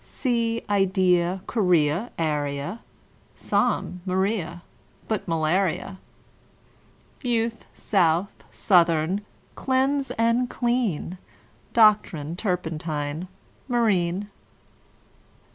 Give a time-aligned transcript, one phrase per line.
[0.03, 2.79] Sea, idea, guinea, area,
[3.35, 4.63] Psalm; Maria,
[5.07, 5.99] but malaria;
[7.21, 9.21] Youth, south, southern;
[9.53, 11.19] cleanse and clean;
[11.73, 13.27] Doctrine, turpentine,
[13.67, 14.27] marine.